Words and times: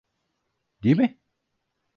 Di 0.83 0.95
mi? 0.97 1.17